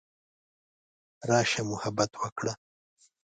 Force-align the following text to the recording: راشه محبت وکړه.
راشه 1.29 1.61
محبت 1.71 2.11
وکړه. 2.21 2.53